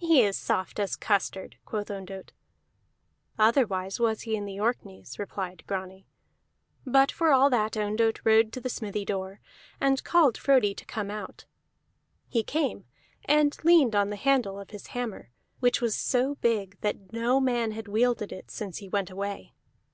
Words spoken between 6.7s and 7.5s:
But for all